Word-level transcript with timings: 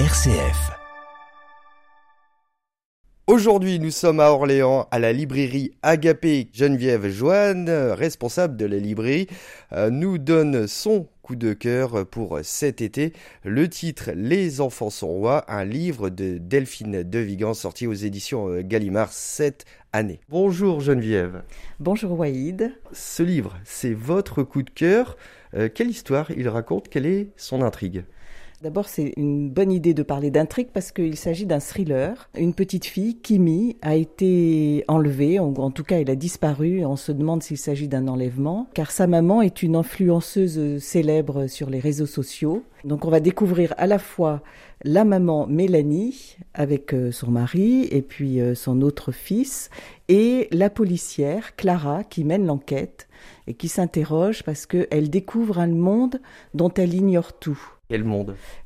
RCF. 0.00 0.72
Aujourd'hui, 3.28 3.78
nous 3.78 3.92
sommes 3.92 4.18
à 4.18 4.32
Orléans, 4.32 4.88
à 4.90 4.98
la 4.98 5.12
librairie 5.12 5.70
Agapé. 5.82 6.48
Geneviève 6.52 7.08
Joanne, 7.08 7.70
responsable 7.70 8.56
de 8.56 8.66
la 8.66 8.78
librairie, 8.78 9.28
euh, 9.72 9.90
nous 9.90 10.18
donne 10.18 10.66
son 10.66 11.06
coup 11.22 11.36
de 11.36 11.52
cœur 11.52 12.06
pour 12.08 12.40
cet 12.42 12.82
été. 12.82 13.12
Le 13.44 13.68
titre 13.68 14.10
Les 14.16 14.60
enfants 14.60 14.90
sont 14.90 15.06
rois, 15.06 15.44
un 15.46 15.64
livre 15.64 16.10
de 16.10 16.38
Delphine 16.38 17.04
De 17.04 17.20
Vigan 17.20 17.54
sorti 17.54 17.86
aux 17.86 17.94
éditions 17.94 18.48
euh, 18.48 18.62
Gallimard 18.64 19.12
cette 19.12 19.64
année. 19.92 20.18
Bonjour 20.28 20.80
Geneviève. 20.80 21.44
Bonjour 21.78 22.18
Waïd. 22.18 22.74
Ce 22.90 23.22
livre, 23.22 23.54
c'est 23.62 23.94
votre 23.94 24.42
coup 24.42 24.64
de 24.64 24.70
cœur. 24.70 25.16
Euh, 25.54 25.68
quelle 25.72 25.88
histoire 25.88 26.32
il 26.32 26.48
raconte? 26.48 26.88
Quelle 26.88 27.06
est 27.06 27.28
son 27.36 27.62
intrigue? 27.62 28.02
D'abord, 28.64 28.88
c'est 28.88 29.12
une 29.18 29.50
bonne 29.50 29.70
idée 29.70 29.92
de 29.92 30.02
parler 30.02 30.30
d'intrigue 30.30 30.68
parce 30.72 30.90
qu'il 30.90 31.18
s'agit 31.18 31.44
d'un 31.44 31.60
thriller. 31.60 32.30
Une 32.34 32.54
petite 32.54 32.86
fille, 32.86 33.16
Kimi, 33.16 33.76
a 33.82 33.94
été 33.94 34.86
enlevée, 34.88 35.38
en, 35.38 35.52
en 35.52 35.70
tout 35.70 35.84
cas 35.84 36.00
elle 36.00 36.08
a 36.08 36.16
disparu. 36.16 36.82
On 36.86 36.96
se 36.96 37.12
demande 37.12 37.42
s'il 37.42 37.58
s'agit 37.58 37.88
d'un 37.88 38.08
enlèvement, 38.08 38.66
car 38.72 38.90
sa 38.90 39.06
maman 39.06 39.42
est 39.42 39.62
une 39.62 39.76
influenceuse 39.76 40.78
célèbre 40.82 41.46
sur 41.46 41.68
les 41.68 41.78
réseaux 41.78 42.06
sociaux. 42.06 42.64
Donc 42.84 43.04
on 43.04 43.10
va 43.10 43.20
découvrir 43.20 43.74
à 43.76 43.86
la 43.86 43.98
fois 43.98 44.40
la 44.82 45.04
maman 45.04 45.46
Mélanie 45.46 46.38
avec 46.54 46.94
euh, 46.94 47.12
son 47.12 47.30
mari 47.30 47.86
et 47.90 48.00
puis 48.00 48.40
euh, 48.40 48.54
son 48.54 48.80
autre 48.80 49.12
fils 49.12 49.68
et 50.08 50.48
la 50.52 50.70
policière 50.70 51.54
Clara 51.56 52.02
qui 52.02 52.24
mène 52.24 52.46
l'enquête 52.46 53.08
et 53.46 53.52
qui 53.52 53.68
s'interroge 53.68 54.42
parce 54.42 54.64
qu'elle 54.64 55.10
découvre 55.10 55.58
un 55.58 55.66
monde 55.66 56.18
dont 56.54 56.72
elle 56.72 56.94
ignore 56.94 57.34
tout. 57.34 57.73
Quel 57.88 58.04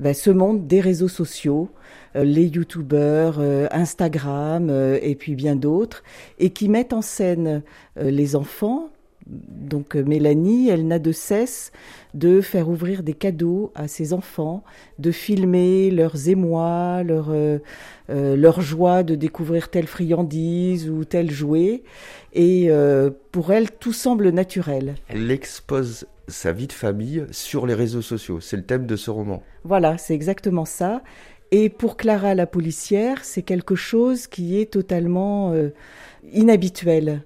ben, 0.00 0.12
Ce 0.12 0.30
monde 0.30 0.66
des 0.66 0.80
réseaux 0.80 1.08
sociaux, 1.08 1.70
euh, 2.16 2.24
les 2.24 2.46
youtubeurs, 2.46 3.36
euh, 3.38 3.68
Instagram 3.70 4.68
euh, 4.70 4.98
et 5.02 5.14
puis 5.14 5.36
bien 5.36 5.54
d'autres, 5.54 6.02
et 6.38 6.50
qui 6.50 6.68
mettent 6.68 6.92
en 6.92 7.02
scène 7.02 7.62
les 7.96 8.34
enfants. 8.34 8.90
Donc 9.26 9.94
Mélanie, 9.94 10.68
elle 10.68 10.86
n'a 10.86 10.98
de 10.98 11.12
cesse 11.12 11.72
de 12.12 12.40
faire 12.40 12.68
ouvrir 12.68 13.02
des 13.02 13.14
cadeaux 13.14 13.72
à 13.74 13.88
ses 13.88 14.12
enfants, 14.12 14.62
de 14.98 15.10
filmer 15.10 15.90
leurs 15.90 16.28
émois, 16.28 17.02
leur, 17.02 17.32
leur 18.08 18.60
joie 18.60 19.02
de 19.02 19.14
découvrir 19.14 19.70
telle 19.70 19.86
friandise 19.86 20.90
ou 20.90 21.04
tel 21.04 21.30
jouet. 21.30 21.82
Et 22.34 22.70
pour 23.32 23.50
elle, 23.50 23.70
tout 23.70 23.94
semble 23.94 24.28
naturel. 24.28 24.96
Elle 25.08 25.30
expose 25.30 26.06
sa 26.28 26.52
vie 26.52 26.66
de 26.66 26.72
famille 26.72 27.24
sur 27.30 27.66
les 27.66 27.74
réseaux 27.74 28.02
sociaux. 28.02 28.40
C'est 28.40 28.56
le 28.56 28.64
thème 28.64 28.86
de 28.86 28.96
ce 28.96 29.10
roman. 29.10 29.42
Voilà, 29.64 29.98
c'est 29.98 30.14
exactement 30.14 30.64
ça. 30.64 31.02
Et 31.50 31.68
pour 31.68 31.96
Clara 31.96 32.34
la 32.34 32.46
policière, 32.46 33.24
c'est 33.24 33.42
quelque 33.42 33.74
chose 33.74 34.26
qui 34.26 34.60
est 34.60 34.72
totalement 34.72 35.52
euh, 35.52 35.70
inhabituel. 36.32 37.22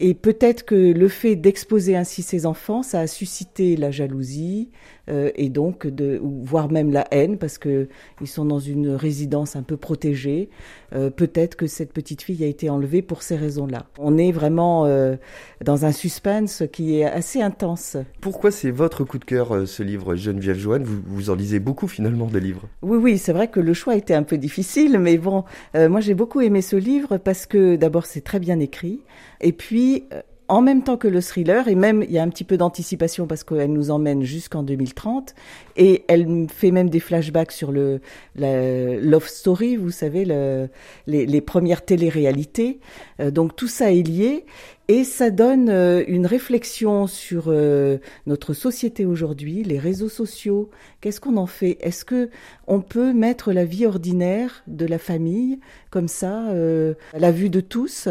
Et 0.00 0.14
peut-être 0.14 0.64
que 0.64 0.74
le 0.74 1.08
fait 1.08 1.34
d'exposer 1.34 1.96
ainsi 1.96 2.22
ses 2.22 2.46
enfants, 2.46 2.82
ça 2.82 3.00
a 3.00 3.06
suscité 3.08 3.76
la 3.76 3.90
jalousie 3.90 4.70
euh, 5.10 5.30
et 5.34 5.48
donc 5.48 5.86
de, 5.86 6.20
voire 6.22 6.70
même 6.70 6.92
la 6.92 7.06
haine 7.10 7.38
parce 7.38 7.58
que 7.58 7.88
ils 8.20 8.26
sont 8.26 8.44
dans 8.44 8.58
une 8.58 8.90
résidence 8.90 9.56
un 9.56 9.62
peu 9.62 9.76
protégée. 9.76 10.50
Euh, 10.94 11.10
peut-être 11.10 11.56
que 11.56 11.66
cette 11.66 11.92
petite 11.92 12.22
fille 12.22 12.44
a 12.44 12.46
été 12.46 12.70
enlevée 12.70 13.02
pour 13.02 13.22
ces 13.22 13.36
raisons-là. 13.36 13.86
On 13.98 14.18
est 14.18 14.32
vraiment 14.32 14.84
euh, 14.84 15.16
dans 15.64 15.84
un 15.84 15.92
suspense 15.92 16.62
qui 16.72 17.00
est 17.00 17.04
assez 17.04 17.40
intense. 17.40 17.96
Pourquoi 18.20 18.50
c'est 18.50 18.70
votre 18.70 19.04
coup 19.04 19.18
de 19.18 19.24
cœur 19.24 19.66
ce 19.66 19.82
livre, 19.82 20.14
Geneviève 20.14 20.58
Joanne? 20.58 20.84
Vous, 20.84 21.00
vous 21.06 21.30
en 21.30 21.34
lisez 21.34 21.58
beaucoup 21.58 21.88
finalement 21.88 22.26
des 22.26 22.40
livres? 22.40 22.68
Oui, 22.82 22.98
oui, 22.98 23.18
c'est 23.18 23.32
vrai 23.32 23.48
que 23.48 23.60
le 23.60 23.74
choix 23.74 23.96
était 23.96 24.14
un 24.14 24.22
peu 24.22 24.38
difficile, 24.38 24.98
mais 24.98 25.18
bon, 25.18 25.44
moi 25.74 26.00
j'ai 26.00 26.14
beaucoup 26.14 26.40
aimé 26.40 26.62
ce 26.62 26.76
livre 26.76 27.16
parce 27.16 27.46
que 27.46 27.76
d'abord 27.76 28.06
c'est 28.06 28.20
très 28.20 28.38
bien 28.38 28.60
écrit 28.60 29.00
et 29.40 29.52
puis 29.52 29.87
euh, 30.12 30.20
en 30.48 30.62
même 30.62 30.82
temps 30.82 30.96
que 30.96 31.08
le 31.08 31.20
thriller, 31.20 31.68
et 31.68 31.74
même 31.74 32.02
il 32.02 32.10
y 32.10 32.18
a 32.18 32.22
un 32.22 32.28
petit 32.30 32.44
peu 32.44 32.56
d'anticipation 32.56 33.26
parce 33.26 33.44
qu'elle 33.44 33.72
nous 33.72 33.90
emmène 33.90 34.22
jusqu'en 34.22 34.62
2030, 34.62 35.34
et 35.76 36.04
elle 36.08 36.46
fait 36.48 36.70
même 36.70 36.88
des 36.88 37.00
flashbacks 37.00 37.52
sur 37.52 37.70
le 37.70 38.00
la 38.34 38.96
Love 38.96 39.28
Story, 39.28 39.76
vous 39.76 39.90
savez, 39.90 40.24
le, 40.24 40.68
les, 41.06 41.26
les, 41.26 41.40
premières 41.42 41.84
téléréalités. 41.84 42.80
Euh, 43.20 43.30
donc 43.30 43.56
tout 43.56 43.68
ça 43.68 43.92
est 43.92 44.02
lié, 44.02 44.46
et 44.88 45.04
ça 45.04 45.28
donne 45.30 45.68
euh, 45.68 46.02
une 46.08 46.24
réflexion 46.24 47.06
sur 47.06 47.44
euh, 47.48 47.98
notre 48.26 48.54
société 48.54 49.04
aujourd'hui, 49.04 49.64
les 49.64 49.78
réseaux 49.78 50.08
sociaux. 50.08 50.70
Qu'est-ce 51.02 51.20
qu'on 51.20 51.36
en 51.36 51.46
fait? 51.46 51.76
Est-ce 51.82 52.06
que 52.06 52.30
on 52.66 52.80
peut 52.80 53.12
mettre 53.12 53.52
la 53.52 53.66
vie 53.66 53.84
ordinaire 53.84 54.62
de 54.66 54.86
la 54.86 54.98
famille 54.98 55.60
comme 55.90 56.08
ça 56.08 56.44
à 56.48 57.18
la 57.18 57.30
vue 57.32 57.50
de 57.50 57.60
tous? 57.60 58.08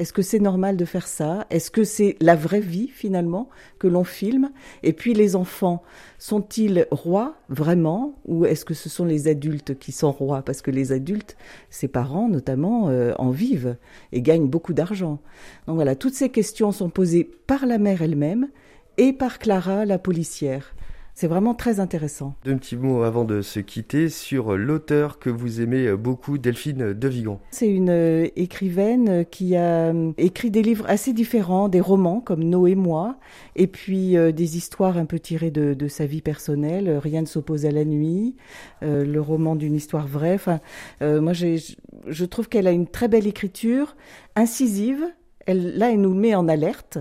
Est-ce 0.00 0.14
que 0.14 0.22
c'est 0.22 0.38
normal 0.38 0.78
de 0.78 0.86
faire 0.86 1.06
ça? 1.06 1.46
Est-ce 1.50 1.70
que 1.70 1.84
c'est 1.84 2.16
la 2.22 2.34
vraie 2.34 2.60
vie 2.60 2.88
finalement 2.88 3.50
que 3.78 3.86
l'on 3.86 4.02
filme? 4.02 4.50
Et 4.82 4.94
puis 4.94 5.12
les 5.12 5.36
enfants, 5.36 5.82
sont-ils 6.16 6.86
rois 6.90 7.36
vraiment? 7.50 8.14
Ou 8.24 8.46
est-ce 8.46 8.64
que 8.64 8.72
ce 8.72 8.88
sont 8.88 9.04
les 9.04 9.28
adultes 9.28 9.78
qui 9.78 9.92
sont 9.92 10.10
rois? 10.10 10.40
Parce 10.40 10.62
que 10.62 10.70
les 10.70 10.92
adultes, 10.92 11.36
ses 11.68 11.86
parents 11.86 12.30
notamment, 12.30 12.88
euh, 12.88 13.12
en 13.18 13.28
vivent 13.28 13.76
et 14.12 14.22
gagnent 14.22 14.48
beaucoup 14.48 14.72
d'argent. 14.72 15.20
Donc 15.66 15.74
voilà, 15.74 15.94
toutes 15.94 16.14
ces 16.14 16.30
questions 16.30 16.72
sont 16.72 16.88
posées 16.88 17.24
par 17.46 17.66
la 17.66 17.76
mère 17.76 18.00
elle-même 18.00 18.48
et 18.96 19.12
par 19.12 19.38
Clara, 19.38 19.84
la 19.84 19.98
policière. 19.98 20.74
C'est 21.14 21.26
vraiment 21.26 21.54
très 21.54 21.80
intéressant. 21.80 22.34
Deux 22.44 22.56
petits 22.56 22.76
mots 22.76 23.02
avant 23.02 23.24
de 23.24 23.42
se 23.42 23.60
quitter 23.60 24.08
sur 24.08 24.56
l'auteur 24.56 25.18
que 25.18 25.30
vous 25.30 25.60
aimez 25.60 25.94
beaucoup, 25.96 26.38
Delphine 26.38 26.94
De 26.94 27.08
Vigan. 27.08 27.40
C'est 27.50 27.68
une 27.68 27.90
euh, 27.90 28.28
écrivaine 28.36 29.24
qui 29.30 29.56
a 29.56 29.92
euh, 29.92 30.12
écrit 30.18 30.50
des 30.50 30.62
livres 30.62 30.84
assez 30.88 31.12
différents, 31.12 31.68
des 31.68 31.80
romans 31.80 32.20
comme 32.20 32.44
Nos 32.44 32.66
et 32.66 32.74
moi, 32.74 33.16
et 33.56 33.66
puis 33.66 34.16
euh, 34.16 34.32
des 34.32 34.56
histoires 34.56 34.96
un 34.96 35.04
peu 35.04 35.18
tirées 35.18 35.50
de, 35.50 35.74
de 35.74 35.88
sa 35.88 36.06
vie 36.06 36.22
personnelle. 36.22 36.98
Rien 36.98 37.22
ne 37.22 37.26
s'oppose 37.26 37.66
à 37.66 37.70
la 37.70 37.84
nuit, 37.84 38.36
euh, 38.82 39.04
le 39.04 39.20
roman 39.20 39.56
d'une 39.56 39.74
histoire 39.74 40.06
vraie. 40.06 40.34
Enfin, 40.34 40.60
moi, 41.00 41.32
je 41.32 42.24
trouve 42.24 42.48
qu'elle 42.48 42.66
a 42.66 42.72
une 42.72 42.86
très 42.86 43.08
belle 43.08 43.26
écriture, 43.26 43.96
incisive, 44.36 45.04
elle, 45.46 45.76
là, 45.76 45.90
elle 45.92 46.00
nous 46.00 46.14
met 46.14 46.34
en 46.34 46.48
alerte. 46.48 46.98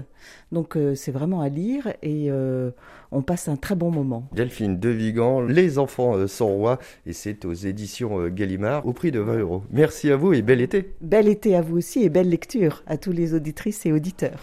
Donc, 0.52 0.76
euh, 0.76 0.96
c'est 0.96 1.12
vraiment 1.12 1.42
à 1.42 1.50
lire 1.50 1.88
et 2.02 2.28
euh, 2.30 2.72
on 3.12 3.22
passe 3.22 3.48
un 3.48 3.56
très 3.56 3.76
bon 3.76 3.92
moment. 3.92 4.28
Delphine 4.34 4.80
De 4.80 4.90
Vigan, 4.90 5.42
Les 5.42 5.78
enfants 5.78 6.16
euh, 6.16 6.28
sont 6.28 6.48
rois, 6.48 6.80
et 7.06 7.14
c'est 7.14 7.46
aux 7.46 7.54
éditions 7.54 8.28
Gallimard 8.28 8.86
au 8.88 8.94
prix 8.94 9.12
de 9.12 9.20
20 9.20 9.40
euros. 9.40 9.64
Merci 9.72 10.12
à 10.12 10.16
vous 10.16 10.34
et 10.34 10.42
bel 10.42 10.62
été. 10.62 10.94
Bel 11.02 11.28
été 11.28 11.56
à 11.56 11.62
vous 11.62 11.78
aussi 11.78 12.04
et 12.04 12.10
belle 12.10 12.30
lecture 12.30 12.84
à 12.88 12.98
tous 12.98 13.12
les 13.12 13.34
auditrices 13.34 13.86
et 13.86 13.92
auditeurs. 13.92 14.40